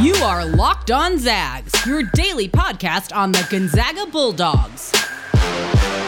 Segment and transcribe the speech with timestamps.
[0.00, 4.90] You are Locked On Zags, your daily podcast on the Gonzaga Bulldogs.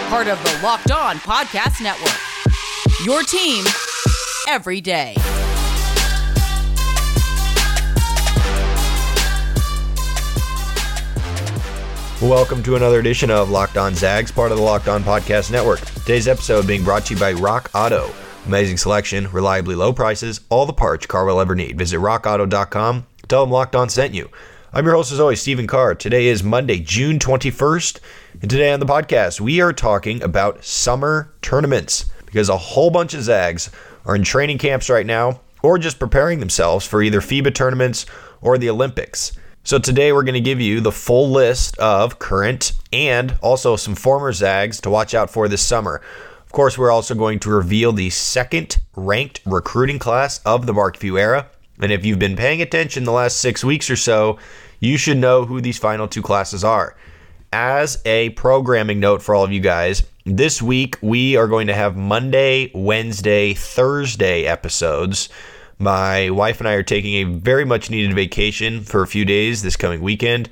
[0.09, 2.17] Part of the Locked On Podcast Network.
[3.05, 3.67] Your team
[4.49, 5.15] every day.
[12.23, 15.81] Welcome to another edition of Locked On Zags, part of the Locked On Podcast Network.
[15.81, 18.11] Today's episode being brought to you by Rock Auto.
[18.47, 21.77] Amazing selection, reliably low prices, all the parts your car will ever need.
[21.77, 24.29] Visit rockauto.com Tell them Locked On sent you.
[24.75, 25.95] I'm your host, as always, Stephen Carr.
[25.95, 27.99] Today is Monday, June 21st.
[28.43, 33.15] And today on the podcast, we are talking about summer tournaments because a whole bunch
[33.15, 33.71] of Zags
[34.05, 38.05] are in training camps right now or just preparing themselves for either FIBA tournaments
[38.43, 39.33] or the Olympics.
[39.65, 43.95] So today we're going to give you the full list of current and also some
[43.95, 46.03] former Zags to watch out for this summer.
[46.45, 50.99] Of course, we're also going to reveal the second ranked recruiting class of the Mark
[50.99, 51.49] Few era.
[51.83, 54.39] And if you've been paying attention the last six weeks or so,
[54.79, 56.97] you should know who these final two classes are.
[57.53, 61.75] As a programming note for all of you guys, this week we are going to
[61.75, 65.29] have Monday, Wednesday, Thursday episodes.
[65.81, 69.63] My wife and I are taking a very much needed vacation for a few days
[69.63, 70.49] this coming weekend,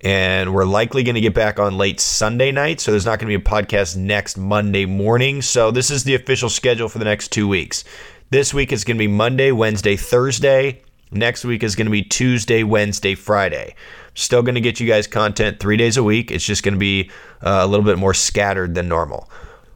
[0.00, 2.80] and we're likely going to get back on late Sunday night.
[2.80, 5.42] So there's not going to be a podcast next Monday morning.
[5.42, 7.84] So this is the official schedule for the next two weeks.
[8.30, 10.82] This week is going to be Monday, Wednesday, Thursday.
[11.10, 13.74] Next week is going to be Tuesday, Wednesday, Friday.
[14.14, 16.30] Still going to get you guys content three days a week.
[16.30, 17.10] It's just going to be
[17.42, 19.28] uh, a little bit more scattered than normal.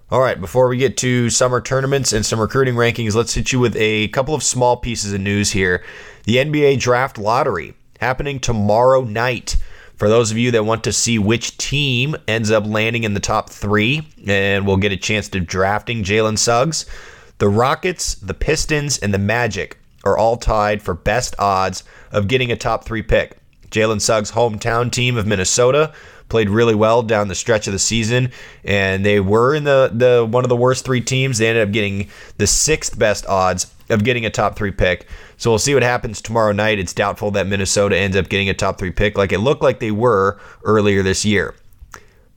[0.08, 3.58] All right, before we get to summer tournaments and some recruiting rankings, let's hit you
[3.58, 5.82] with a couple of small pieces of news here.
[6.22, 9.56] The NBA Draft Lottery happening tomorrow night.
[9.96, 13.20] For those of you that want to see which team ends up landing in the
[13.20, 16.86] top three and we'll get a chance to drafting Jalen Suggs,
[17.38, 21.82] the Rockets, the Pistons, and the Magic are all tied for best odds
[22.12, 23.38] of getting a top three pick.
[23.70, 25.92] Jalen Suggs' hometown team of Minnesota
[26.28, 28.30] played really well down the stretch of the season,
[28.64, 31.38] and they were in the, the one of the worst three teams.
[31.38, 32.08] They ended up getting
[32.38, 35.06] the sixth best odds of getting a top three pick.
[35.36, 36.78] So we'll see what happens tomorrow night.
[36.78, 39.80] It's doubtful that Minnesota ends up getting a top three pick like it looked like
[39.80, 41.54] they were earlier this year.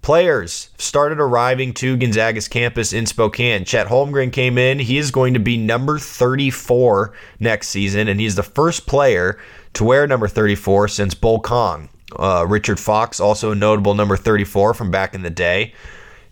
[0.02, 3.66] Players started arriving to Gonzaga's campus in Spokane.
[3.66, 4.80] Chet Holmgren came in.
[4.80, 9.38] He is going to be number 34 next season, and he's the first player
[9.74, 11.90] to wear number 34 since Bol Kong.
[12.18, 15.74] Uh, Richard Fox, also a notable number 34 from back in the day.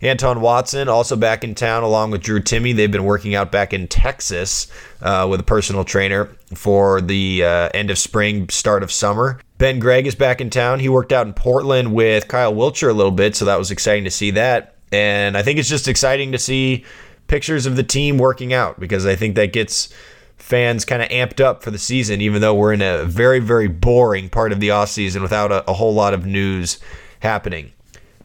[0.00, 2.76] Anton Watson, also back in town, along with Drew Timme.
[2.76, 4.68] They've been working out back in Texas
[5.00, 9.40] uh, with a personal trainer for the uh, end of spring, start of summer.
[9.58, 10.80] Ben Gregg is back in town.
[10.80, 14.04] He worked out in Portland with Kyle Wiltjer a little bit, so that was exciting
[14.04, 14.74] to see that.
[14.92, 16.84] And I think it's just exciting to see
[17.26, 19.92] pictures of the team working out because I think that gets
[20.36, 23.68] fans kind of amped up for the season, even though we're in a very, very
[23.68, 26.78] boring part of the offseason without a, a whole lot of news
[27.20, 27.72] happening.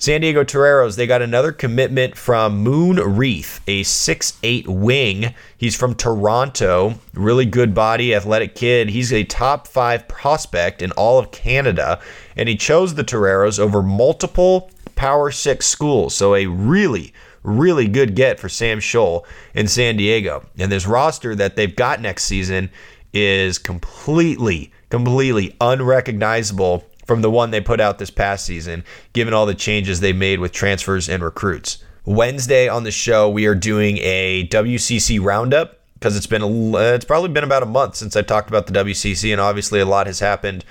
[0.02, 5.36] San Diego Toreros, they got another commitment from Moon Reith, a six-eight wing.
[5.56, 8.90] He's from Toronto, really good body, athletic kid.
[8.90, 12.02] He's a top five prospect in all of Canada,
[12.36, 16.16] and he chose the Toreros over multiple Power Six schools.
[16.16, 17.14] So a really,
[17.44, 19.24] really good get for Sam Scholl
[19.54, 20.44] in San Diego.
[20.58, 22.72] And this roster that they've got next season
[23.14, 29.46] is completely, completely unrecognizable from the one they put out this past season, given all
[29.46, 31.84] the changes they made with transfers and recruits.
[32.06, 36.94] Wednesday on the show, we are doing a WCC roundup because it's been a, uh,
[36.94, 39.86] it's probably been about a month since I talked about the WCC, and obviously a
[39.86, 40.64] lot has happened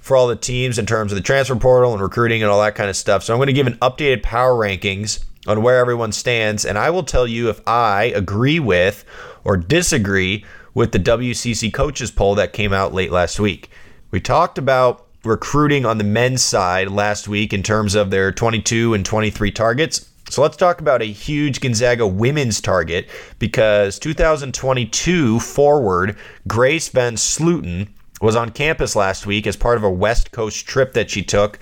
[0.00, 2.76] for all the teams in terms of the transfer portal and recruiting and all that
[2.76, 3.24] kind of stuff.
[3.24, 6.90] So I'm going to give an updated power rankings on where everyone stands, and I
[6.90, 9.04] will tell you if I agree with
[9.42, 10.44] or disagree
[10.74, 13.68] with the WCC coaches poll that came out late last week.
[14.12, 18.94] We talked about recruiting on the men's side last week in terms of their 22
[18.94, 20.08] and 23 targets.
[20.30, 23.08] So let's talk about a huge Gonzaga women's target
[23.38, 27.88] because 2022 forward Grace VanSlooten
[28.20, 31.58] was on campus last week as part of a West Coast trip that she took,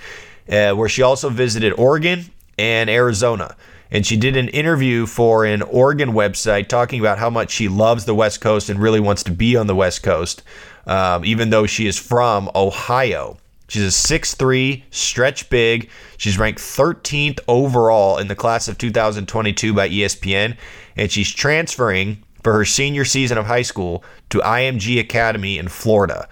[0.49, 2.25] uh, where she also visited Oregon
[2.59, 3.57] and Arizona.
[3.91, 8.05] And she did an interview for an Oregon website talking about how much she loves
[8.05, 10.43] the West Coast and really wants to be on the West Coast,
[10.87, 13.39] um, even though she is from Ohio.
[13.69, 15.91] She's a 6'3, stretch big.
[16.19, 20.57] She's ranked 13th overall in the class of 2022 by ESPN,
[20.97, 26.29] and she's transferring for her senior season of high school to IMG Academy in Florida.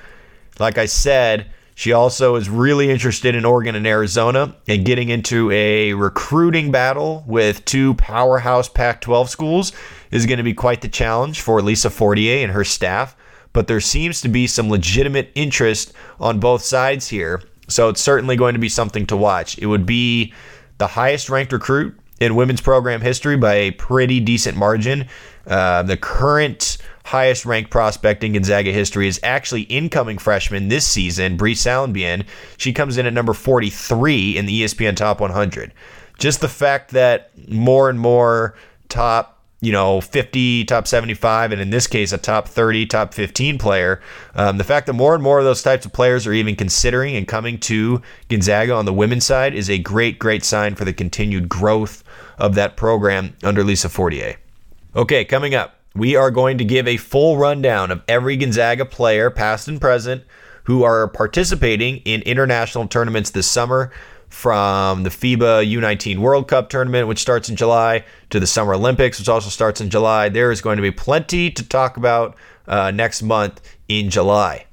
[0.60, 5.50] Like I said, she also is really interested in Oregon and Arizona and getting into
[5.50, 9.72] a recruiting battle with two powerhouse Pac 12 schools
[10.12, 13.16] is going to be quite the challenge for Lisa Fortier and her staff.
[13.54, 17.42] But there seems to be some legitimate interest on both sides here.
[17.68, 19.56] So it's certainly going to be something to watch.
[19.56, 20.34] It would be
[20.76, 25.08] the highest ranked recruit in women's program history by a pretty decent margin.
[25.46, 31.36] Uh, the current highest ranked prospect in Gonzaga history is actually incoming freshman this season,
[31.36, 32.26] Bree Salenbien.
[32.56, 35.72] She comes in at number 43 in the ESPN Top 100.
[36.18, 38.54] Just the fact that more and more
[38.88, 43.58] top you know, 50, top 75, and in this case, a top 30, top 15
[43.58, 44.00] player.
[44.34, 47.16] Um, the fact that more and more of those types of players are even considering
[47.16, 50.92] and coming to Gonzaga on the women's side is a great, great sign for the
[50.92, 52.04] continued growth
[52.38, 54.36] of that program under Lisa Fortier.
[54.94, 59.30] Okay, coming up, we are going to give a full rundown of every Gonzaga player,
[59.30, 60.24] past and present,
[60.64, 63.92] who are participating in international tournaments this summer
[64.34, 69.18] from the FIBA U19 World Cup tournament, which starts in July, to the Summer Olympics,
[69.18, 70.28] which also starts in July.
[70.28, 72.36] There is going to be plenty to talk about
[72.66, 74.66] uh, next month in July.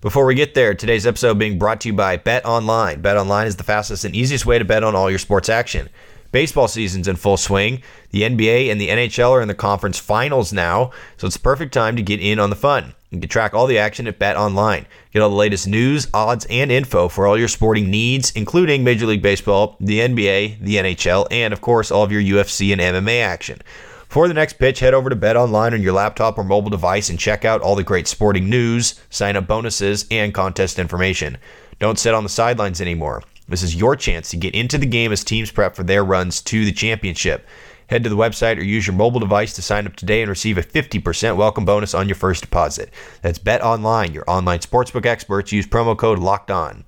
[0.00, 3.00] Before we get there, today's episode being brought to you by Bet Online.
[3.00, 5.88] Bet Online is the fastest and easiest way to bet on all your sports action.
[6.30, 7.82] Baseball season's in full swing.
[8.10, 11.96] The NBA and the NHL are in the conference finals now, so it's perfect time
[11.96, 12.94] to get in on the fun.
[13.14, 14.86] You can track all the action at Bet Online.
[15.12, 19.06] Get all the latest news, odds, and info for all your sporting needs, including Major
[19.06, 23.22] League Baseball, the NBA, the NHL, and of course all of your UFC and MMA
[23.22, 23.60] action.
[24.08, 27.08] For the next pitch, head over to Bet Online on your laptop or mobile device
[27.08, 31.38] and check out all the great sporting news, sign up bonuses, and contest information.
[31.78, 33.22] Don't sit on the sidelines anymore.
[33.46, 36.40] This is your chance to get into the game as teams prep for their runs
[36.42, 37.46] to the championship.
[37.88, 40.58] Head to the website or use your mobile device to sign up today and receive
[40.58, 42.90] a 50% welcome bonus on your first deposit.
[43.22, 45.52] That's Bet Online, your online sportsbook experts.
[45.52, 46.84] Use promo code Locked On.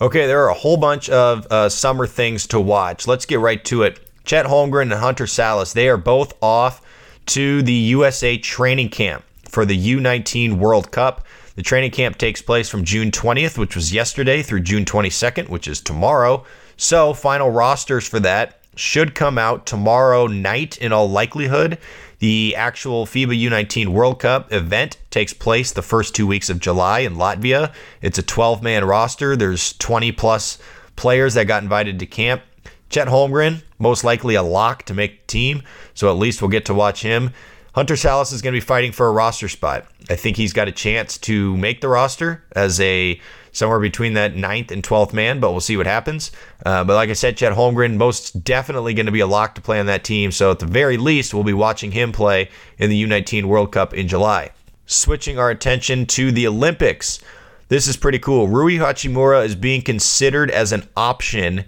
[0.00, 3.06] Okay, there are a whole bunch of uh, summer things to watch.
[3.06, 4.00] Let's get right to it.
[4.24, 6.82] Chet Holmgren and Hunter Sallis, they are both off
[7.26, 11.24] to the USA training camp for the U19 World Cup.
[11.54, 15.68] The training camp takes place from June 20th, which was yesterday, through June 22nd, which
[15.68, 16.44] is tomorrow.
[16.76, 21.78] So, final rosters for that should come out tomorrow night in all likelihood.
[22.18, 27.00] The actual FIBA U19 World Cup event takes place the first two weeks of July
[27.00, 27.72] in Latvia.
[28.00, 30.58] It's a 12 man roster, there's 20 plus
[30.94, 32.42] players that got invited to camp.
[32.90, 35.62] Chet Holmgren, most likely a lock to make the team,
[35.94, 37.32] so at least we'll get to watch him.
[37.74, 39.86] Hunter Sallis is going to be fighting for a roster spot.
[40.10, 43.18] I think he's got a chance to make the roster as a
[43.52, 46.32] somewhere between that ninth and 12th man, but we'll see what happens.
[46.64, 49.60] Uh, but like I said, Chet Holmgren most definitely going to be a lock to
[49.60, 50.32] play on that team.
[50.32, 53.94] So at the very least, we'll be watching him play in the U19 World Cup
[53.94, 54.50] in July.
[54.86, 57.20] Switching our attention to the Olympics.
[57.68, 58.48] This is pretty cool.
[58.48, 61.64] Rui Hachimura is being considered as an option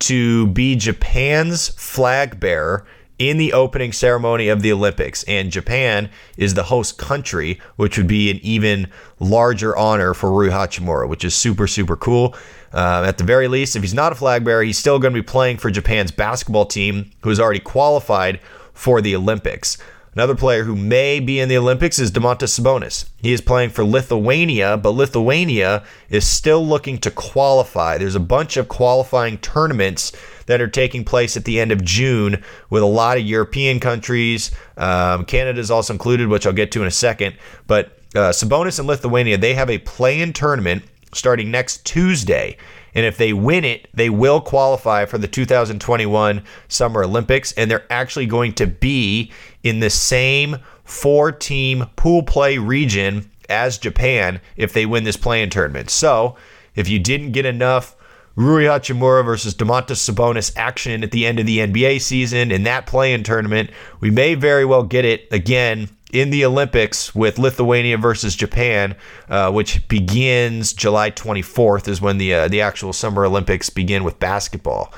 [0.00, 2.86] to be Japan's flag bearer
[3.20, 5.22] in the opening ceremony of the Olympics.
[5.24, 8.90] And Japan is the host country, which would be an even
[9.20, 12.34] larger honor for Rui Hachimura, which is super, super cool.
[12.72, 15.22] Uh, at the very least, if he's not a flag bearer, he's still going to
[15.22, 18.40] be playing for Japan's basketball team, who has already qualified
[18.72, 19.76] for the Olympics.
[20.20, 23.08] Another player who may be in the Olympics is Domantas Sabonis.
[23.22, 27.96] He is playing for Lithuania, but Lithuania is still looking to qualify.
[27.96, 30.12] There's a bunch of qualifying tournaments
[30.44, 34.50] that are taking place at the end of June with a lot of European countries.
[34.76, 37.34] Um, Canada is also included, which I'll get to in a second.
[37.66, 40.82] But uh, Sabonis and Lithuania, they have a play-in tournament
[41.14, 42.58] starting next Tuesday.
[42.94, 47.52] And if they win it, they will qualify for the 2021 Summer Olympics.
[47.52, 53.78] And they're actually going to be in the same four team pool play region as
[53.78, 55.90] Japan if they win this play-in tournament.
[55.90, 56.36] So
[56.74, 57.96] if you didn't get enough
[58.36, 62.86] Rui Hachimura versus Domantas Sabonis action at the end of the NBA season in that
[62.86, 68.34] play-in tournament, we may very well get it again in the Olympics with Lithuania versus
[68.34, 68.96] Japan,
[69.28, 74.18] uh, which begins July 24th, is when the uh, the actual Summer Olympics begin with
[74.18, 74.92] basketball.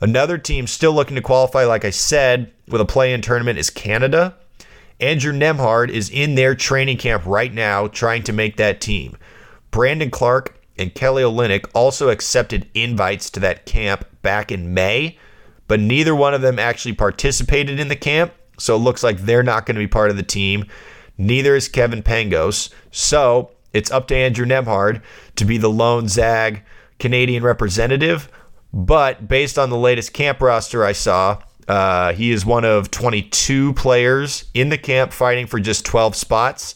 [0.00, 4.36] Another team still looking to qualify, like I said, with a play-in tournament is Canada.
[5.00, 9.16] Andrew Nembhard is in their training camp right now, trying to make that team.
[9.70, 15.18] Brandon Clarke and Kelly Olynyk also accepted invites to that camp back in May,
[15.68, 19.42] but neither one of them actually participated in the camp so it looks like they're
[19.42, 20.64] not going to be part of the team.
[21.18, 22.70] Neither is Kevin Pangos.
[22.90, 25.02] So it's up to Andrew Nembhard
[25.36, 26.62] to be the lone Zag
[26.98, 28.28] Canadian representative.
[28.74, 33.72] But based on the latest camp roster I saw, uh, he is one of 22
[33.74, 36.74] players in the camp fighting for just 12 spots.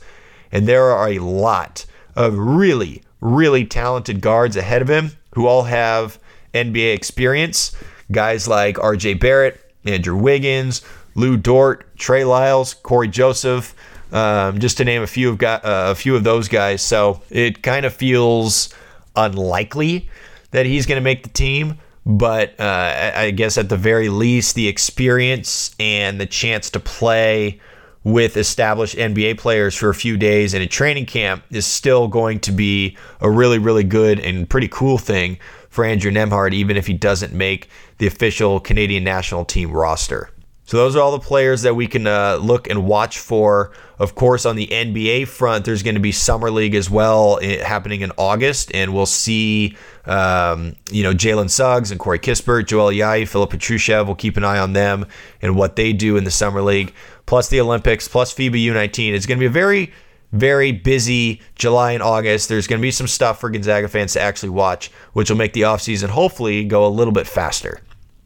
[0.52, 5.64] And there are a lot of really, really talented guards ahead of him who all
[5.64, 6.20] have
[6.54, 7.74] NBA experience.
[8.12, 10.82] Guys like RJ Barrett, Andrew Wiggins,
[11.16, 13.74] Lu Dort, Trey Lyles, Cory Joseph,
[14.12, 16.80] um, just to name a few of uh, a few of those guys.
[16.80, 18.72] So it kind of feels
[19.16, 20.08] unlikely
[20.52, 21.76] that he's going to make the team.
[22.08, 27.60] But uh, I guess at the very least, the experience and the chance to play
[28.02, 32.40] with established NBA players for a few days in a training camp is still going
[32.40, 35.38] to be a really, really good and pretty cool thing
[35.68, 40.30] for Andrew Nembhard, even if he doesn't make the official Canadian national team roster.
[40.68, 43.72] So those are all the players that we can uh, look and watch for.
[43.98, 47.64] Of course, on the NBA front, there's going to be summer league as well eh,
[47.64, 52.92] happening in August, and we'll see, um, you know, Jalen Suggs and Corey Kispert, Joel
[52.92, 54.04] Ayayi, Filip Petrusev.
[54.04, 55.06] We'll keep an eye on them
[55.40, 56.92] and what they do in the summer league,
[57.24, 59.14] plus the Olympics, plus FIBA U19.
[59.14, 59.90] It's going to be a very
[60.32, 62.50] very busy July and August.
[62.50, 65.54] There's going to be some stuff for Gonzaga fans to actually watch, which will make
[65.54, 67.80] the offseason hopefully go a little bit faster.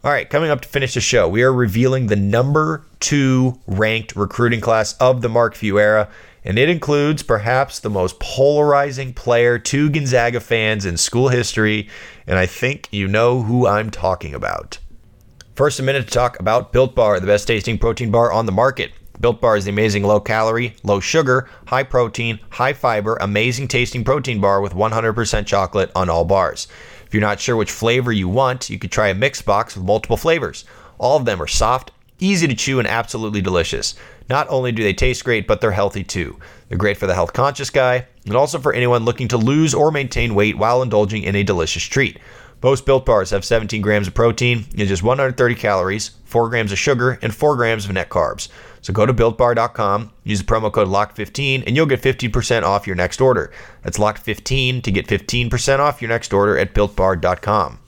[0.05, 4.17] All right, coming up to finish the show, we are revealing the number two ranked
[4.17, 6.09] recruiting class of the Mark Few era,
[6.45, 11.89] and it includes perhaps the most polarizing player to Gonzaga fans in school history,
[12.27, 14.79] and I think you know who I'm talking about.
[15.55, 18.51] First, a minute to talk about Built Bar, the best tasting protein bar on the
[18.51, 18.91] market.
[19.21, 24.03] Built Bar is the amazing low calorie, low sugar, high protein, high fiber, amazing tasting
[24.03, 26.67] protein bar with 100% chocolate on all bars.
[27.13, 29.85] If you're not sure which flavor you want, you could try a mix box with
[29.85, 30.65] multiple flavors.
[30.97, 33.95] All of them are soft, easy to chew, and absolutely delicious.
[34.31, 36.39] Not only do they taste great, but they're healthy too.
[36.71, 39.91] They're great for the health conscious guy, and also for anyone looking to lose or
[39.91, 42.19] maintain weight while indulging in a delicious treat.
[42.63, 46.79] Most built bars have 17 grams of protein and just 130 calories, 4 grams of
[46.79, 48.49] sugar, and 4 grams of net carbs.
[48.83, 52.97] So go to builtbar.com, use the promo code LOCK15, and you'll get 15% off your
[52.97, 53.53] next order.
[53.83, 57.79] That's LOCK15 to get 15% off your next order at builtbar.com.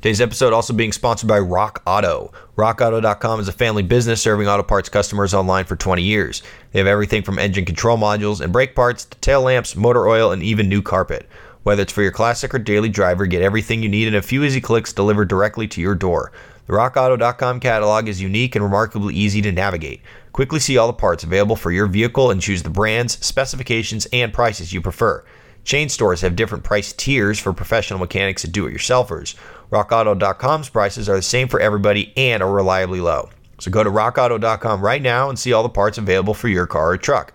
[0.00, 2.32] Today's episode also being sponsored by Rock Auto.
[2.56, 6.44] RockAuto.com is a family business serving auto parts customers online for 20 years.
[6.70, 10.30] They have everything from engine control modules and brake parts to tail lamps, motor oil,
[10.30, 11.28] and even new carpet.
[11.64, 14.44] Whether it's for your classic or daily driver, get everything you need in a few
[14.44, 16.30] easy clicks delivered directly to your door.
[16.68, 20.00] The RockAuto.com catalog is unique and remarkably easy to navigate.
[20.38, 24.32] Quickly see all the parts available for your vehicle and choose the brands, specifications, and
[24.32, 25.24] prices you prefer.
[25.64, 29.34] Chain stores have different price tiers for professional mechanics and do it yourselfers.
[29.72, 33.30] RockAuto.com's prices are the same for everybody and are reliably low.
[33.58, 36.92] So go to rockauto.com right now and see all the parts available for your car
[36.92, 37.32] or truck.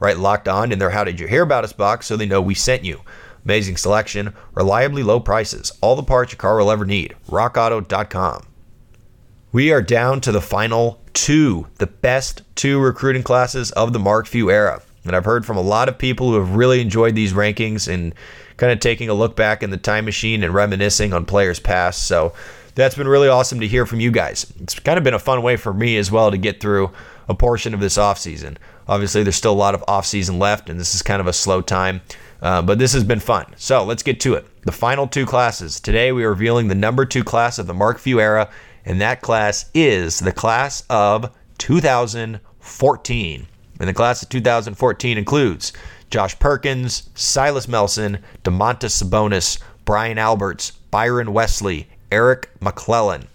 [0.00, 2.40] Write locked on in their How Did You Hear About Us box so they know
[2.40, 3.02] we sent you.
[3.44, 7.16] Amazing selection, reliably low prices, all the parts your car will ever need.
[7.28, 8.46] RockAuto.com.
[9.56, 14.26] We are down to the final two, the best two recruiting classes of the Mark
[14.26, 14.82] Few era.
[15.06, 18.14] And I've heard from a lot of people who have really enjoyed these rankings and
[18.58, 22.06] kind of taking a look back in the time machine and reminiscing on players past.
[22.06, 22.34] So
[22.74, 24.52] that's been really awesome to hear from you guys.
[24.60, 26.90] It's kind of been a fun way for me as well to get through
[27.26, 28.58] a portion of this offseason.
[28.86, 31.62] Obviously, there's still a lot of offseason left, and this is kind of a slow
[31.62, 32.02] time,
[32.42, 33.46] uh, but this has been fun.
[33.56, 34.46] So let's get to it.
[34.64, 35.80] The final two classes.
[35.80, 38.50] Today, we are revealing the number two class of the Mark Few era
[38.86, 43.46] and that class is the class of 2014.
[43.78, 45.72] And the class of 2014 includes
[46.08, 53.26] Josh Perkins, Silas Melson, Domantas Sabonis, Bryan Alberts, Byron Wesley, Eric McClellan.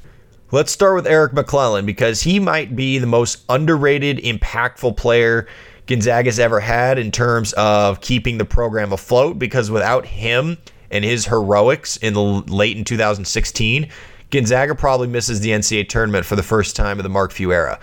[0.52, 5.48] Let's start with Eric McClellan because he might be the most underrated, impactful player
[5.86, 9.38] Gonzaga's ever had in terms of keeping the program afloat.
[9.38, 10.58] Because without him
[10.90, 13.90] and his heroics in the late in 2016,
[14.32, 17.80] Gonzaga probably misses the NCAA tournament for the first time in the Mark Few era.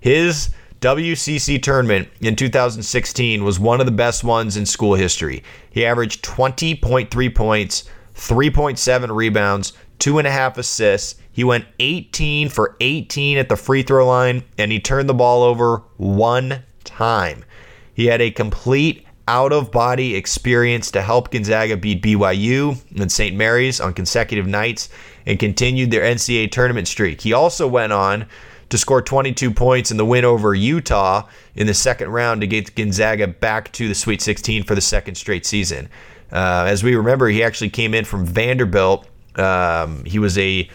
[0.00, 5.44] His WCC tournament in 2016 was one of the best ones in school history.
[5.70, 7.84] He averaged 20.3 points,
[8.16, 11.20] 3.7 rebounds, two and a half assists.
[11.30, 15.44] He went 18 for 18 at the free throw line, and he turned the ball
[15.44, 17.44] over one time.
[17.94, 23.36] He had a complete out of body experience to help Gonzaga beat BYU and St.
[23.36, 24.88] Mary's on consecutive nights
[25.26, 27.20] and continued their NCAA tournament streak.
[27.20, 28.26] He also went on
[28.68, 32.74] to score 22 points in the win over Utah in the second round to get
[32.74, 35.88] Gonzaga back to the Sweet 16 for the second straight season.
[36.32, 39.06] Uh, as we remember, he actually came in from Vanderbilt.
[39.36, 40.68] Um, he was a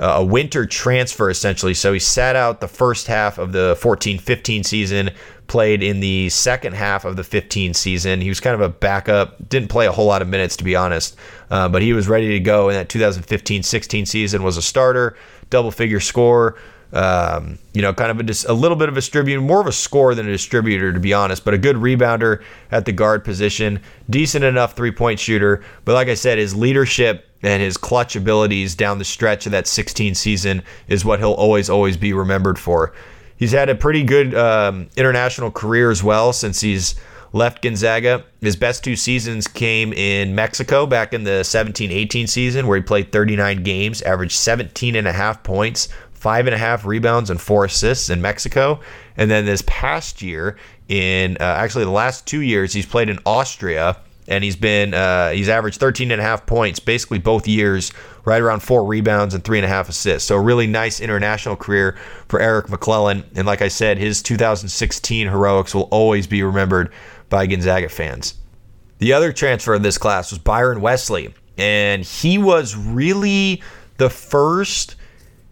[0.00, 1.74] a winter transfer essentially.
[1.74, 5.10] So he sat out the first half of the 14 15 season,
[5.48, 8.20] played in the second half of the 15 season.
[8.20, 10.76] He was kind of a backup, didn't play a whole lot of minutes to be
[10.76, 11.16] honest,
[11.50, 15.16] uh, but he was ready to go in that 2015 16 season, was a starter,
[15.50, 16.56] double figure score.
[16.90, 19.72] Um, you know, kind of a, a little bit of a distributor, more of a
[19.72, 23.82] scorer than a distributor, to be honest, but a good rebounder at the guard position,
[24.08, 25.62] decent enough three point shooter.
[25.84, 29.66] But like I said, his leadership and his clutch abilities down the stretch of that
[29.66, 32.94] 16 season is what he'll always, always be remembered for.
[33.36, 36.94] he's had a pretty good um, international career as well since he's
[37.32, 38.24] left Gonzaga.
[38.40, 42.82] His best two seasons came in Mexico back in the 17 18 season, where he
[42.82, 47.40] played 39 games, averaged 17 and a half points, five and a half rebounds, and
[47.40, 48.80] four assists in Mexico.
[49.16, 50.56] And then this past year,
[50.88, 53.96] in uh, actually the last two years, he's played in Austria
[54.28, 57.90] and he's been uh, he's averaged 13 and a half points basically both years
[58.24, 61.56] right around four rebounds and three and a half assists so a really nice international
[61.56, 61.96] career
[62.28, 66.92] for eric mcclellan and like i said his 2016 heroics will always be remembered
[67.28, 68.34] by gonzaga fans
[68.98, 73.62] the other transfer of this class was byron wesley and he was really
[73.96, 74.96] the first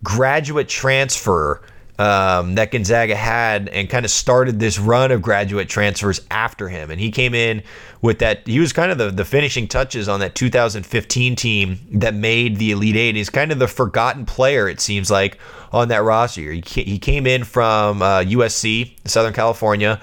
[0.02, 1.62] graduate transfer
[1.98, 6.90] um, that Gonzaga had and kind of started this run of graduate transfers after him.
[6.90, 7.62] And he came in
[8.02, 12.14] with that, he was kind of the, the finishing touches on that 2015 team that
[12.14, 13.16] made the Elite Eight.
[13.16, 15.38] He's kind of the forgotten player, it seems like,
[15.72, 16.52] on that roster.
[16.52, 20.00] He, he came in from uh, USC, Southern California,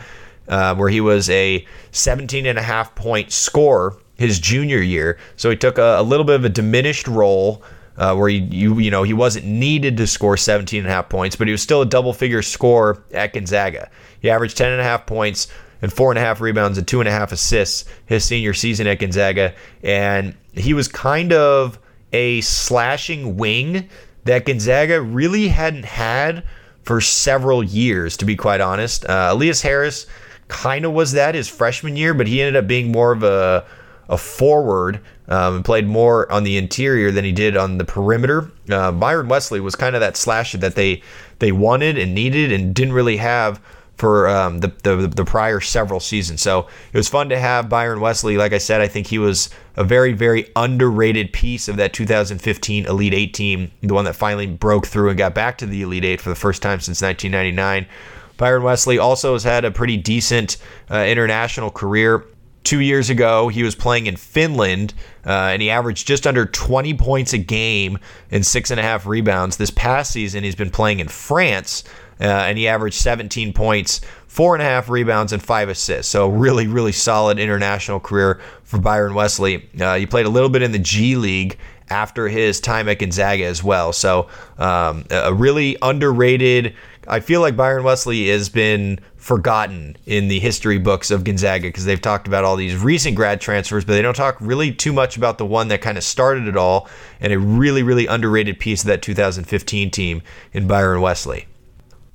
[0.47, 5.17] uh, where he was a 17 and a half point scorer his junior year.
[5.35, 7.63] So he took a, a little bit of a diminished role
[7.97, 11.09] uh, where he, you you know he wasn't needed to score 17 and a half
[11.09, 13.89] points, but he was still a double figure score at Gonzaga.
[14.19, 15.47] He averaged 10 and a half points
[15.81, 18.88] and four and a half rebounds and two and a half assists his senior season
[18.88, 21.77] at Gonzaga, and he was kind of
[22.13, 23.89] a slashing wing
[24.23, 26.43] that Gonzaga really hadn't had
[26.83, 29.05] for several years, to be quite honest.
[29.05, 30.05] Uh, Elias Harris
[30.53, 33.65] kind of was that his freshman year, but he ended up being more of a
[34.10, 38.51] a forward um, and played more on the interior than he did on the perimeter.
[38.69, 41.01] Uh, Byron Wesley was kind of that slasher that they
[41.39, 43.60] they wanted and needed and didn't really have
[43.95, 46.41] for um, the, the, the prior several seasons.
[46.41, 48.38] So it was fun to have Byron Wesley.
[48.38, 52.86] Like I said, I think he was a very very underrated piece of that 2015
[52.86, 56.05] Elite Eight team, the one that finally broke through and got back to the Elite
[56.05, 57.88] Eight for the first time since 1999.
[58.37, 60.57] Byron Wesley also has had a pretty decent
[60.89, 62.25] uh, international career
[62.63, 64.93] two years ago, he was playing in Finland
[65.25, 67.99] uh, and he averaged just under 20 points a game
[68.31, 69.58] and six and a half rebounds.
[69.58, 71.84] This past season, he's been playing in France
[72.19, 76.12] uh, and he averaged 17 points, four and a half rebounds, and five assists.
[76.12, 79.69] So, really, really solid international career for Byron Wesley.
[79.79, 81.58] Uh, he played a little bit in the G League
[81.89, 83.91] after his time at Gonzaga as well.
[83.91, 86.75] So, um, a really underrated.
[87.07, 91.85] I feel like Byron Wesley has been forgotten in the history books of Gonzaga because
[91.85, 95.17] they've talked about all these recent grad transfers, but they don't talk really too much
[95.17, 96.89] about the one that kind of started it all
[97.19, 101.47] and a really, really underrated piece of that 2015 team in Byron Wesley.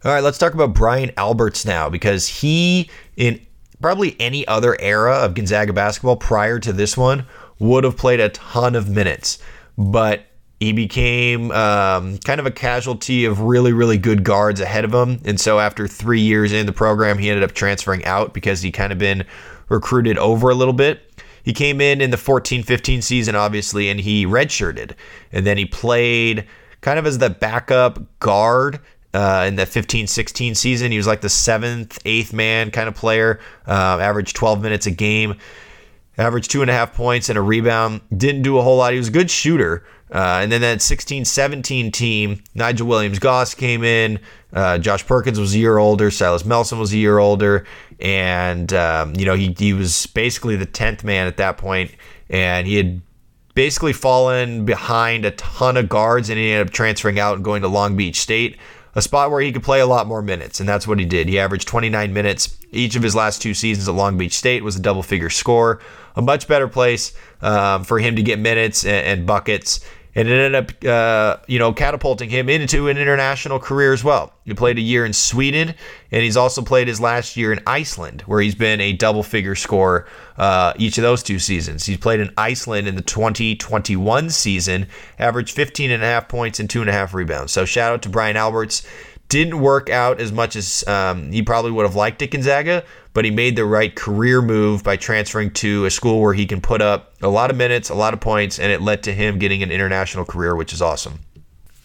[0.04, 3.44] All right, let's talk about Bryan Alberts now because he, in
[3.80, 7.26] probably any other era of Gonzaga basketball prior to this one,
[7.58, 9.38] would have played a ton of minutes.
[9.76, 10.27] But
[10.60, 15.20] he became um, kind of a casualty of really, really good guards ahead of him.
[15.24, 18.72] And so after three years in the program, he ended up transferring out because he
[18.72, 19.24] kind of been
[19.68, 21.22] recruited over a little bit.
[21.44, 24.94] He came in in the 14 15 season, obviously, and he redshirted.
[25.32, 26.46] And then he played
[26.80, 28.80] kind of as the backup guard
[29.14, 30.90] uh, in the 15 16 season.
[30.90, 34.90] He was like the seventh, eighth man kind of player, uh, averaged 12 minutes a
[34.90, 35.36] game,
[36.18, 38.00] averaged two and a half points and a rebound.
[38.14, 38.92] Didn't do a whole lot.
[38.92, 39.84] He was a good shooter.
[40.12, 44.18] Uh, and then that 16 17 team, Nigel Williams Goss came in.
[44.52, 46.10] Uh, Josh Perkins was a year older.
[46.10, 47.66] Silas Melson was a year older.
[48.00, 51.68] And, um, you know, he, he was basically the 10th man at that point.
[51.68, 51.94] point,
[52.30, 53.02] And he had
[53.54, 57.60] basically fallen behind a ton of guards and he ended up transferring out and going
[57.60, 58.56] to Long Beach State,
[58.94, 60.60] a spot where he could play a lot more minutes.
[60.60, 61.28] And that's what he did.
[61.28, 62.56] He averaged 29 minutes.
[62.70, 65.80] Each of his last two seasons at Long Beach State was a double figure score.
[66.16, 69.80] A much better place um, for him to get minutes and, and buckets
[70.18, 74.32] and it ended up, uh, you know, catapulting him into an international career as well.
[74.44, 75.76] He played a year in Sweden,
[76.10, 80.08] and he's also played his last year in Iceland, where he's been a double-figure scorer
[80.36, 81.86] uh, each of those two seasons.
[81.86, 84.88] He's played in Iceland in the 2021 season,
[85.20, 87.52] averaged 15 and a half points and two and a half rebounds.
[87.52, 88.84] So shout out to Bryan Alberts.
[89.28, 93.24] Didn't work out as much as um, he probably would have liked at Gonzaga, but
[93.24, 96.80] he made the right career move by transferring to a school where he can put
[96.80, 99.62] up a lot of minutes, a lot of points, and it led to him getting
[99.62, 101.18] an international career, which is awesome.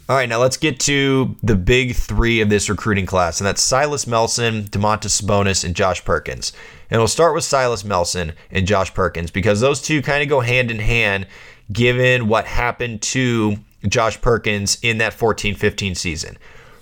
[0.10, 3.62] All right, now let's get to the big three of this recruiting class, and that's
[3.62, 6.52] Silas Melson, Domantas Sabonis, and Josh Perkins.
[6.90, 10.42] And we'll start with Silas Melson and Josh Perkins because those two kind of go
[10.42, 11.26] hand in hand
[11.72, 13.56] given what happened to
[13.88, 16.38] Josh Perkins in that 14 15 season.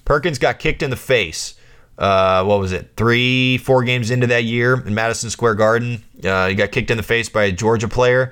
[0.05, 1.55] Perkins got kicked in the face.
[1.97, 2.91] Uh, what was it?
[2.97, 6.03] Three, four games into that year in Madison Square Garden.
[6.23, 8.31] Uh, he got kicked in the face by a Georgia player,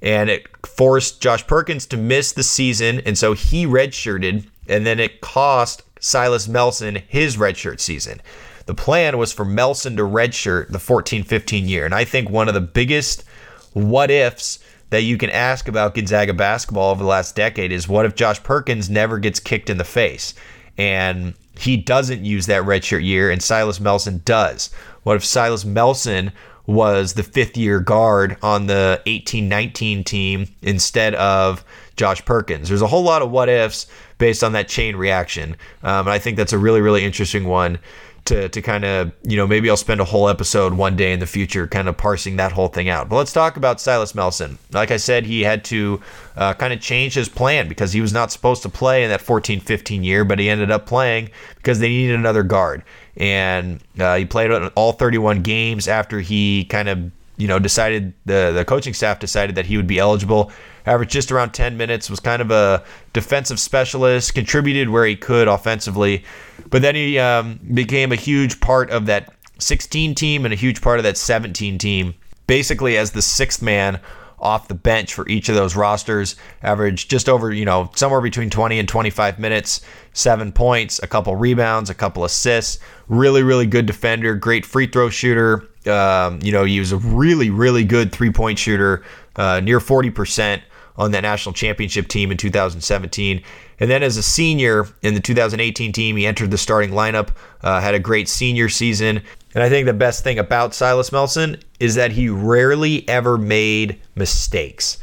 [0.00, 3.00] and it forced Josh Perkins to miss the season.
[3.04, 8.20] And so he redshirted and then it cost Silas Melson his redshirt season.
[8.66, 11.84] The plan was for Melson to redshirt the 14 15 year.
[11.84, 13.24] And I think one of the biggest
[13.72, 18.04] what ifs that you can ask about Gonzaga basketball over the last decade is what
[18.04, 20.34] if Josh Perkins never gets kicked in the face
[20.78, 24.70] and he doesn't use that redshirt year and Silas Melson does?
[25.02, 26.32] What if Silas Melson
[26.66, 31.64] was the fifth year guard on the 18 19 team instead of
[31.96, 32.68] Josh Perkins?
[32.68, 33.86] There's a whole lot of what ifs
[34.18, 35.56] based on that chain reaction.
[35.82, 37.78] Um, and I think that's a really, really interesting one
[38.24, 41.20] to to kind of you know maybe I'll spend a whole episode one day in
[41.20, 43.08] the future kind of parsing that whole thing out.
[43.08, 44.58] But let's talk about Silas Melson.
[44.70, 46.00] Like I said, he had to
[46.36, 49.20] uh, kind of change his plan because he was not supposed to play in that
[49.20, 52.82] 14-15 year, but he ended up playing because they needed another guard,
[53.16, 58.52] and uh, he played all 31 games after he kind of you know decided the
[58.54, 60.52] the coaching staff decided that he would be eligible
[60.86, 65.48] averaged just around 10 minutes, was kind of a defensive specialist, contributed where he could
[65.48, 66.24] offensively.
[66.70, 70.80] But then he um, became a huge part of that 16 team and a huge
[70.80, 72.14] part of that 17 team,
[72.46, 74.00] basically as the sixth man
[74.38, 76.34] off the bench for each of those rosters.
[76.62, 79.82] Averaged just over, you know, somewhere between 20 and 25 minutes,
[80.14, 82.80] seven points, a couple rebounds, a couple assists.
[83.08, 85.68] Really, really good defender, great free throw shooter.
[85.86, 89.02] Um, you know, he was a really, really good three point shooter,
[89.36, 90.62] uh, near 40%
[90.96, 93.42] on that national championship team in 2017.
[93.80, 97.30] And then as a senior in the 2018 team, he entered the starting lineup,
[97.62, 99.22] uh, had a great senior season.
[99.54, 104.00] And I think the best thing about Silas Melson is that he rarely ever made
[104.14, 104.98] mistakes.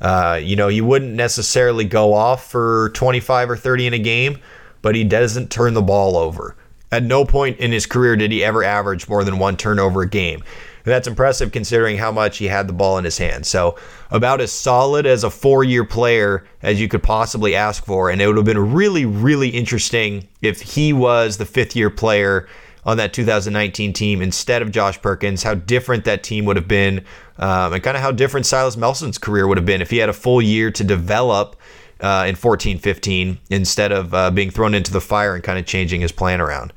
[0.00, 4.38] Uh, you know, he wouldn't necessarily go off for 25 or 30 in a game,
[4.82, 6.56] but he doesn't turn the ball over.
[6.94, 10.08] At no point in his career did he ever average more than one turnover a
[10.08, 10.44] game.
[10.84, 13.46] And that's impressive considering how much he had the ball in his hand.
[13.46, 13.76] So,
[14.12, 18.10] about as solid as a four year player as you could possibly ask for.
[18.10, 22.46] And it would have been really, really interesting if he was the fifth year player
[22.84, 27.04] on that 2019 team instead of Josh Perkins, how different that team would have been,
[27.38, 30.08] um, and kind of how different Silas Melson's career would have been if he had
[30.08, 31.56] a full year to develop
[32.00, 35.66] uh, in 14 15 instead of uh, being thrown into the fire and kind of
[35.66, 36.72] changing his plan around.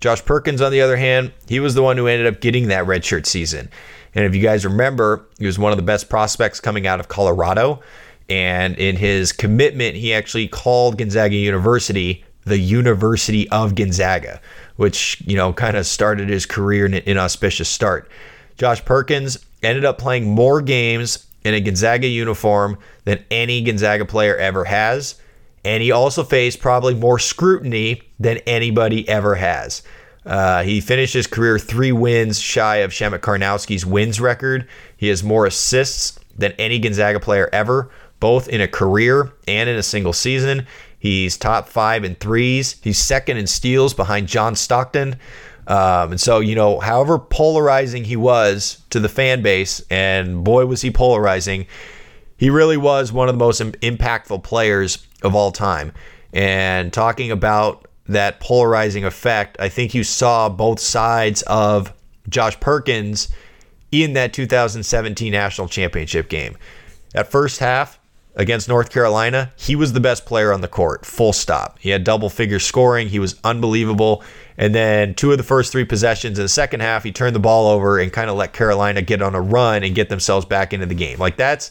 [0.00, 2.86] Josh Perkins, on the other hand, he was the one who ended up getting that
[2.86, 3.68] redshirt season.
[4.14, 7.08] And if you guys remember, he was one of the best prospects coming out of
[7.08, 7.80] Colorado.
[8.28, 14.40] And in his commitment, he actually called Gonzaga University the University of Gonzaga,
[14.76, 18.10] which, you know, kind of started his career in an inauspicious start.
[18.56, 24.34] Josh Perkins ended up playing more games in a Gonzaga uniform than any Gonzaga player
[24.34, 25.16] ever has
[25.64, 29.82] and he also faced probably more scrutiny than anybody ever has.
[30.26, 34.68] Uh, he finished his career three wins shy of Przemek Karnowski's wins record.
[34.96, 39.76] He has more assists than any Gonzaga player ever, both in a career and in
[39.76, 40.66] a single season.
[40.98, 42.76] He's top five in threes.
[42.82, 45.16] He's second in steals behind John Stockton.
[45.66, 50.66] Um, and so, you know, however polarizing he was to the fan base, and boy,
[50.66, 51.66] was he polarizing,
[52.36, 55.92] he really was one of the most impactful players of all time.
[56.32, 61.92] And talking about that polarizing effect, I think you saw both sides of
[62.28, 63.28] Josh Perkins
[63.92, 66.56] in that 2017 national championship game.
[67.12, 67.98] That first half
[68.34, 71.78] against North Carolina, he was the best player on the court, full stop.
[71.80, 74.22] He had double figure scoring, he was unbelievable.
[74.56, 77.40] And then two of the first three possessions in the second half, he turned the
[77.40, 80.72] ball over and kind of let Carolina get on a run and get themselves back
[80.72, 81.18] into the game.
[81.18, 81.70] Like that's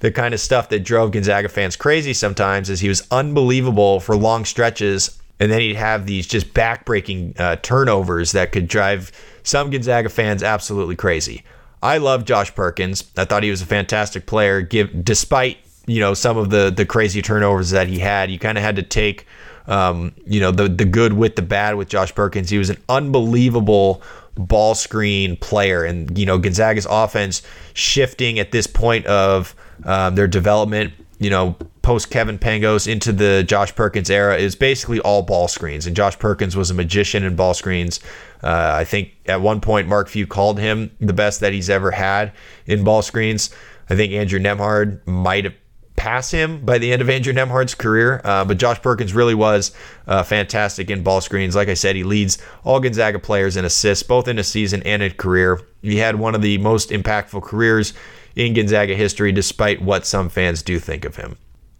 [0.00, 4.16] the kind of stuff that drove Gonzaga fans crazy sometimes is he was unbelievable for
[4.16, 9.70] long stretches and then he'd have these just backbreaking uh, turnovers that could drive some
[9.70, 11.42] Gonzaga fans absolutely crazy.
[11.82, 13.04] I love Josh Perkins.
[13.16, 14.60] I thought he was a fantastic player.
[14.62, 18.58] Give despite you know some of the the crazy turnovers that he had, you kind
[18.58, 19.26] of had to take
[19.66, 22.50] um, you know the the good with the bad with Josh Perkins.
[22.50, 24.02] He was an unbelievable
[24.34, 27.42] ball screen player, and you know Gonzaga's offense
[27.74, 33.44] shifting at this point of um, their development, you know, post Kevin Pangos into the
[33.46, 35.86] Josh Perkins era is basically all ball screens.
[35.86, 38.00] And Josh Perkins was a magician in ball screens.
[38.42, 41.90] Uh, I think at one point Mark Few called him the best that he's ever
[41.90, 42.32] had
[42.66, 43.50] in ball screens.
[43.88, 45.54] I think Andrew Nembhard might have
[45.96, 49.72] passed him by the end of Andrew Nembhard's career, uh, but Josh Perkins really was
[50.06, 51.56] uh, fantastic in ball screens.
[51.56, 55.02] Like I said, he leads all Gonzaga players in assists, both in a season and
[55.02, 55.60] a career.
[55.82, 57.94] He had one of the most impactful careers
[58.36, 61.36] in Gonzaga history, despite what some fans do think of him.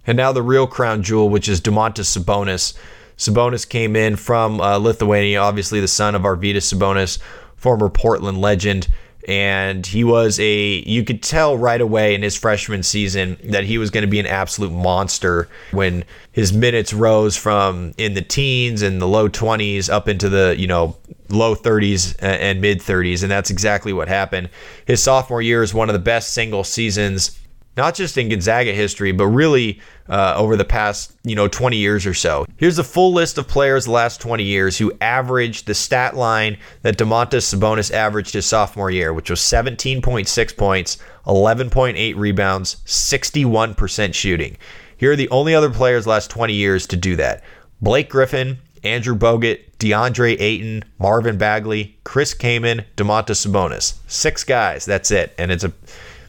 [0.06, 2.74] And now the real crown jewel, which is Domantas Sabonis.
[3.16, 7.18] Sabonis came in from uh, Lithuania, obviously the son of Arvydas Sabonis,
[7.56, 8.88] former Portland legend.
[9.26, 13.76] And he was a you could tell right away in his freshman season that he
[13.76, 18.82] was going to be an absolute monster when his minutes rose from in the teens
[18.82, 20.96] and the low 20s up into the you know
[21.28, 24.48] low 30s and mid 30s and that's exactly what happened.
[24.86, 27.38] His sophomore year is one of the best single seasons
[27.76, 32.06] not just in Gonzaga history, but really uh, over the past, you know, 20 years
[32.06, 32.46] or so.
[32.56, 36.58] Here's the full list of players the last 20 years who averaged the stat line
[36.82, 44.56] that Domantas Sabonis averaged his sophomore year, which was 17.6 points, 11.8 rebounds, 61% shooting.
[44.96, 47.42] Here are the only other players last 20 years to do that.
[47.82, 53.98] Blake Griffin, Andrew Bogut, DeAndre Ayton, Marvin Bagley, Chris Kaman, Domantas Sabonis.
[54.06, 55.34] Six guys, that's it.
[55.36, 55.72] And it's a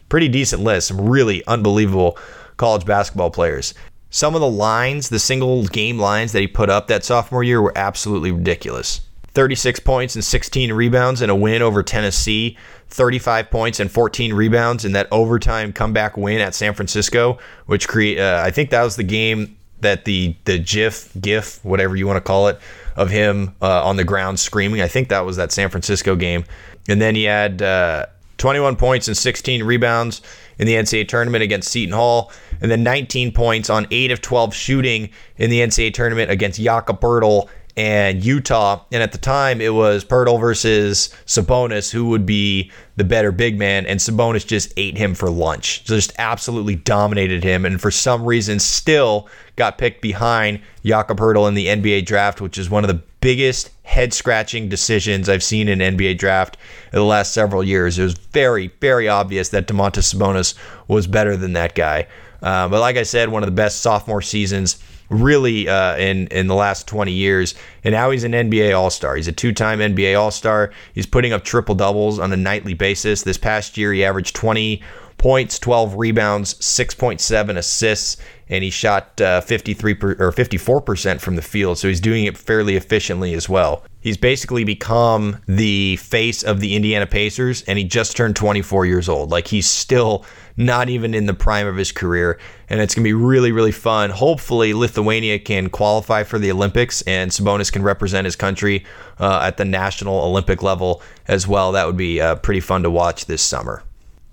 [0.08, 0.88] pretty decent list.
[0.88, 2.18] Some really unbelievable
[2.56, 3.74] college basketball players.
[4.10, 7.60] Some of the lines, the single game lines that he put up that sophomore year
[7.60, 9.02] were absolutely ridiculous.
[9.34, 12.56] 36 points and 16 rebounds in a win over Tennessee,
[12.88, 18.18] 35 points and 14 rebounds in that overtime comeback win at San Francisco, which create
[18.18, 22.16] uh, I think that was the game that the the GIF GIF whatever you want
[22.16, 22.58] to call it
[22.96, 24.80] of him uh, on the ground screaming.
[24.80, 26.44] I think that was that San Francisco game,
[26.88, 27.62] and then he had.
[27.62, 28.06] Uh,
[28.38, 30.22] 21 points and 16 rebounds
[30.58, 34.54] in the NCAA tournament against Seton Hall, and then 19 points on 8 of 12
[34.54, 38.84] shooting in the NCAA tournament against Jakob Poeltl and Utah.
[38.90, 43.56] And at the time, it was Poeltl versus Sabonis, who would be the better big
[43.56, 43.86] man.
[43.86, 47.64] And Sabonis just ate him for lunch, just absolutely dominated him.
[47.64, 52.58] And for some reason, still got picked behind Jakob Poeltl in the NBA draft, which
[52.58, 56.56] is one of the biggest head scratching decisions I've seen in NBA draft
[56.92, 57.96] in the last several years.
[57.96, 60.54] It was very, very obvious that Domantas Sabonis
[60.88, 62.08] was better than that guy.
[62.42, 66.46] Uh, but like I said, one of the best sophomore seasons really uh, in in
[66.46, 67.54] the last 20 years.
[67.84, 69.16] And now he's an NBA All Star.
[69.16, 70.72] He's a two time NBA All Star.
[70.94, 73.22] He's putting up triple doubles on a nightly basis.
[73.22, 74.82] This past year, he averaged 20
[75.18, 78.16] points, 12 rebounds, 6.7 assists,
[78.48, 81.78] and he shot uh, 53 per, or 54 percent from the field.
[81.78, 83.84] So he's doing it fairly efficiently as well.
[84.00, 89.08] He's basically become the face of the Indiana Pacers, and he just turned 24 years
[89.08, 89.30] old.
[89.30, 90.24] Like he's still
[90.58, 92.38] not even in the prime of his career.
[92.68, 94.10] And it's going to be really, really fun.
[94.10, 98.84] Hopefully, Lithuania can qualify for the Olympics and Sabonis can represent his country
[99.18, 101.72] uh, at the national Olympic level as well.
[101.72, 103.84] That would be uh, pretty fun to watch this summer.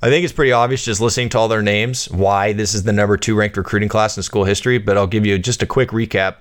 [0.01, 2.91] I think it's pretty obvious just listening to all their names why this is the
[2.91, 5.89] number two ranked recruiting class in school history, but I'll give you just a quick
[5.89, 6.35] recap.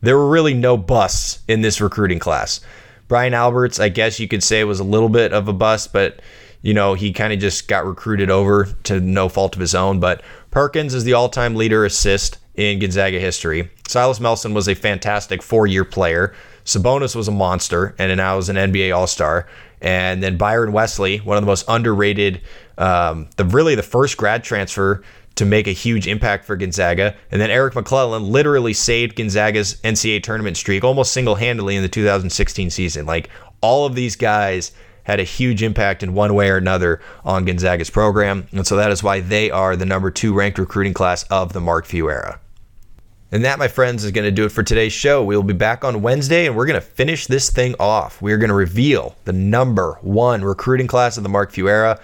[0.00, 2.60] There were really no busts in this recruiting class.
[3.08, 6.20] Bryan Alberts, I guess you could say, was a little bit of a bust, but
[6.62, 10.00] you know, he kind of just got recruited over to no fault of his own.
[10.00, 13.70] But Perkins is the all time leader assist in Gonzaga history.
[13.88, 16.34] Silas Melson was a fantastic four year player.
[16.64, 19.48] Sabonis was a monster and now is an NBA All Star.
[19.80, 22.42] And then Byron Wesley, one of the most underrated,
[22.76, 25.02] um, the really the first grad transfer
[25.36, 27.16] to make a huge impact for Gonzaga.
[27.30, 31.88] And then Eric McClellan literally saved Gonzaga's NCAA tournament streak almost single handedly in the
[31.88, 33.06] 2016 season.
[33.06, 33.30] Like
[33.62, 34.72] all of these guys
[35.04, 38.46] had a huge impact in one way or another on Gonzaga's program.
[38.52, 41.60] And so that is why they are the number two ranked recruiting class of the
[41.60, 42.40] Mark Few era.
[43.32, 45.22] And that, my friends, is going to do it for today's show.
[45.22, 48.20] We will be back on Wednesday and we're going to finish this thing off.
[48.20, 52.00] We're going to reveal the number one recruiting class of the Mark Few era.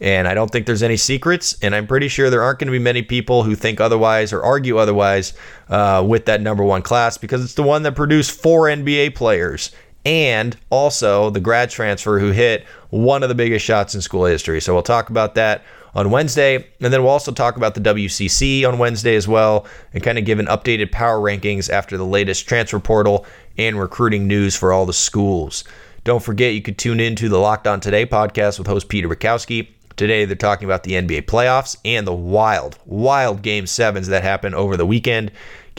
[0.00, 1.58] And I don't think there's any secrets.
[1.60, 4.42] And I'm pretty sure there aren't going to be many people who think otherwise or
[4.42, 5.34] argue otherwise
[5.68, 9.72] uh, with that number one class because it's the one that produced four NBA players
[10.04, 14.60] and also the grad transfer who hit one of the biggest shots in school history.
[14.60, 15.62] So we'll talk about that
[15.94, 16.66] on Wednesday.
[16.80, 20.24] And then we'll also talk about the WCC on Wednesday as well and kind of
[20.24, 23.26] give an updated power rankings after the latest transfer portal
[23.58, 25.64] and recruiting news for all the schools.
[26.04, 29.08] Don't forget you could tune in to the Locked On Today podcast with host Peter
[29.08, 29.68] Bukowski.
[29.96, 34.54] Today they're talking about the NBA playoffs and the wild, wild game sevens that happened
[34.54, 35.30] over the weekend.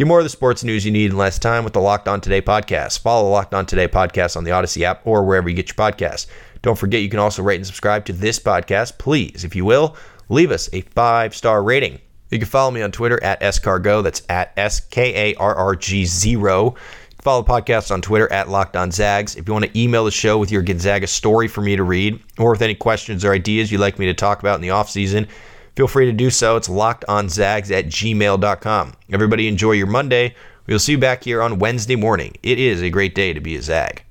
[0.02, 2.20] Get more of the sports news you need in less time with the Locked On
[2.20, 2.98] Today podcast.
[3.02, 5.76] Follow the Locked On Today podcast on the Odyssey app or wherever you get your
[5.76, 6.26] podcasts.
[6.64, 8.98] Don't forget you can also rate and subscribe to this podcast.
[8.98, 9.96] Please, if you will,
[10.28, 12.00] leave us a five star rating.
[12.32, 14.02] You can follow me on Twitter at scargo.
[14.02, 16.74] That's at S K A R R G zero.
[17.22, 19.36] Follow the podcast on Twitter at Locked On Zags.
[19.36, 22.20] If you want to email the show with your Gonzaga story for me to read,
[22.40, 24.90] or with any questions or ideas you'd like me to talk about in the off
[24.90, 25.28] season,
[25.76, 26.56] feel free to do so.
[26.58, 28.94] It's lockedonzags at gmail.com.
[29.12, 30.36] Everybody enjoy your Monday.
[30.68, 32.36] We'll see you back here on Wednesday morning.
[32.44, 34.04] It is a great day to be a Zag.